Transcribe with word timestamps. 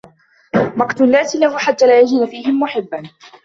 مَقْتُ 0.75 1.01
النَّاسِ 1.01 1.35
لَهُ 1.35 1.57
حَتَّى 1.57 1.87
لَا 1.87 1.99
يَجِدَ 1.99 2.25
فِيهِمْ 2.25 2.59
مُحِبًّا 2.59 3.03